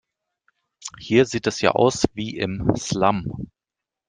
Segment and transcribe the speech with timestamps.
[0.97, 3.51] Hier sieht es ja aus wie im Slum.